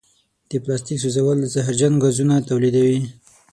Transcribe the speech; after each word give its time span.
د 0.49 0.51
پلاسټیک 0.63 0.97
سوځول 1.03 1.39
زهرجن 1.53 1.93
ګازونه 2.03 2.35
تولیدوي. 2.49 2.99